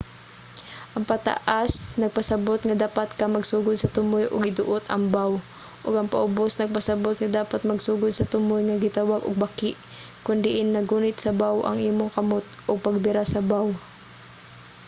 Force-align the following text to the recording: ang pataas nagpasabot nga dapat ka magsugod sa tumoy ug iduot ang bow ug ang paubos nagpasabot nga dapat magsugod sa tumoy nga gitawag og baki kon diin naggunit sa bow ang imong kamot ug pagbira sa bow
ang 0.95 1.03
pataas 1.11 1.71
nagpasabot 2.01 2.59
nga 2.63 2.75
dapat 2.85 3.07
ka 3.19 3.25
magsugod 3.35 3.75
sa 3.79 3.91
tumoy 3.95 4.25
ug 4.33 4.47
iduot 4.51 4.83
ang 4.87 5.03
bow 5.15 5.31
ug 5.85 5.93
ang 5.97 6.07
paubos 6.13 6.51
nagpasabot 6.55 7.15
nga 7.17 7.33
dapat 7.39 7.61
magsugod 7.69 8.11
sa 8.15 8.29
tumoy 8.33 8.61
nga 8.65 8.81
gitawag 8.85 9.21
og 9.23 9.41
baki 9.43 9.71
kon 10.25 10.43
diin 10.45 10.69
naggunit 10.73 11.17
sa 11.19 11.35
bow 11.41 11.55
ang 11.63 11.77
imong 11.89 12.11
kamot 12.17 12.45
ug 12.69 12.83
pagbira 12.85 13.23
sa 13.33 13.41
bow 13.51 13.67